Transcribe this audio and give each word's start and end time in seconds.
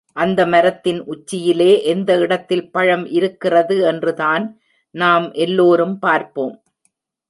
அந்த 0.15 0.45
மரத்தின் 0.45 1.01
உச்சியிலே 1.05 1.83
எந்த 1.83 2.17
இடத்தில் 2.17 2.71
பழம் 2.71 3.05
இருக்கிறது 3.09 3.77
என்றுதான் 3.83 4.45
நாம் 4.95 5.31
எல்லோரும் 5.31 5.99
பார்ப்போம். 5.99 6.55